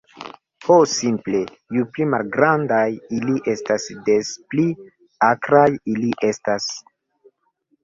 [0.67, 1.41] "Ho simple,
[1.77, 4.67] ju pli malgrandaj ili estas, des pli
[5.31, 6.69] akraj ili estas."